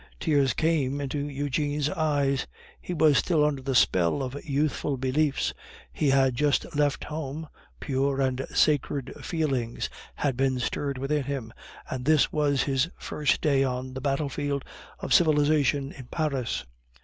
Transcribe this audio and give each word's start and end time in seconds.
Tears 0.19 0.55
came 0.55 0.99
into 0.99 1.19
Eugene's 1.29 1.87
eyes. 1.87 2.47
He 2.81 2.91
was 2.91 3.19
still 3.19 3.45
under 3.45 3.61
the 3.61 3.75
spell 3.75 4.23
of 4.23 4.35
youthful 4.43 4.97
beliefs, 4.97 5.53
he 5.93 6.09
had 6.09 6.33
just 6.33 6.75
left 6.75 7.03
home, 7.03 7.47
pure 7.79 8.19
and 8.19 8.43
sacred 8.51 9.13
feelings 9.23 9.91
had 10.15 10.35
been 10.35 10.57
stirred 10.59 10.97
within 10.97 11.25
him, 11.25 11.53
and 11.87 12.03
this 12.05 12.31
was 12.31 12.63
his 12.63 12.89
first 12.97 13.41
day 13.41 13.63
on 13.63 13.93
the 13.93 14.01
battlefield 14.01 14.65
of 14.97 15.13
civilization 15.13 15.91
in 15.91 16.05
Paris. 16.07 16.65